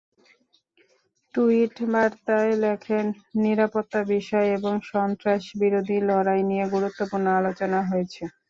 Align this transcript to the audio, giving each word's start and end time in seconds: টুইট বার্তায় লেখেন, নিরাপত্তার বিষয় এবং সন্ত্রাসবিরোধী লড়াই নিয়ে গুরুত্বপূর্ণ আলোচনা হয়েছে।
টুইট 1.33 1.75
বার্তায় 1.93 2.53
লেখেন, 2.63 3.05
নিরাপত্তার 3.43 4.03
বিষয় 4.15 4.47
এবং 4.57 4.73
সন্ত্রাসবিরোধী 4.91 5.97
লড়াই 6.09 6.41
নিয়ে 6.49 6.65
গুরুত্বপূর্ণ 6.75 7.25
আলোচনা 7.39 7.79
হয়েছে। 7.89 8.23